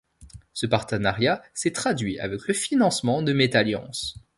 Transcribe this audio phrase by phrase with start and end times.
[0.53, 4.15] Ce partenariat s'est traduit avec le financement de Metalliance.